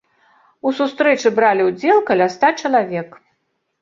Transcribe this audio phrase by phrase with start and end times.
[0.69, 3.09] У сустрэчы бралі ўдзел каля ста чалавек.